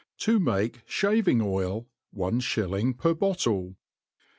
To 0.21 0.39
maki 0.39 0.77
Shaving 0.87 1.41
OiL 1.41 1.81
^ 1.81 1.85
One 2.09 2.39
Shilling 2.39 2.95
per 2.95 3.13
Bottle. 3.13 3.75